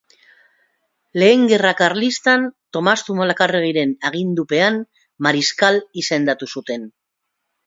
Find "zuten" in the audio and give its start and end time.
6.57-6.91